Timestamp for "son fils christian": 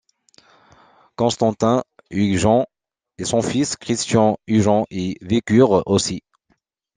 3.23-4.39